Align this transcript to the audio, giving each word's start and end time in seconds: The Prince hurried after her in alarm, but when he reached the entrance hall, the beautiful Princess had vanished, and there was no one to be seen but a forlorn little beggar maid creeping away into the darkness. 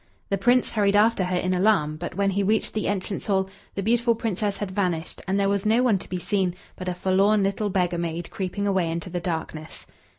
The 0.31 0.37
Prince 0.39 0.71
hurried 0.71 0.95
after 0.95 1.25
her 1.25 1.37
in 1.37 1.53
alarm, 1.53 1.97
but 1.97 2.15
when 2.15 2.31
he 2.31 2.41
reached 2.41 2.73
the 2.73 2.87
entrance 2.87 3.27
hall, 3.27 3.47
the 3.75 3.83
beautiful 3.83 4.15
Princess 4.15 4.57
had 4.57 4.71
vanished, 4.71 5.21
and 5.27 5.39
there 5.39 5.47
was 5.47 5.63
no 5.63 5.83
one 5.83 5.99
to 5.99 6.09
be 6.09 6.17
seen 6.17 6.55
but 6.75 6.89
a 6.89 6.95
forlorn 6.95 7.43
little 7.43 7.69
beggar 7.69 7.99
maid 7.99 8.31
creeping 8.31 8.65
away 8.65 8.89
into 8.89 9.11
the 9.11 9.21
darkness. 9.21 9.85